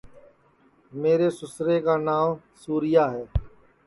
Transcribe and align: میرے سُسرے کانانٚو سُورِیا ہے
میرے 1.01 1.29
سُسرے 1.37 1.77
کانانٚو 1.85 2.31
سُورِیا 2.61 3.05
ہے 3.15 3.23